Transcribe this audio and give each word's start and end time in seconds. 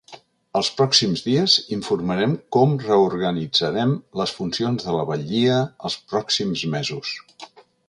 Els 0.59 0.69
pròxims 0.77 1.21
dies 1.25 1.57
informarem 1.77 2.33
com 2.57 2.73
reorganitzarem 2.85 3.93
les 4.23 4.35
funcions 4.39 4.89
de 4.89 4.97
la 4.99 5.07
batllia 5.13 5.61
els 5.91 6.01
pròxims 6.15 6.67
mesos. 6.77 7.17